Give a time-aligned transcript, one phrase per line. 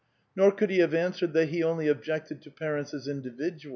[0.35, 3.69] Nor could he liave answered that he only objected to parents as individur.